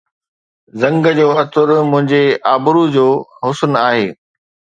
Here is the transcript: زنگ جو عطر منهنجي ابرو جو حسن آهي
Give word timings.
زنگ 0.81 1.03
جو 1.17 1.27
عطر 1.41 1.67
منهنجي 1.91 2.23
ابرو 2.55 2.83
جو 2.95 3.07
حسن 3.45 3.71
آهي 3.87 4.07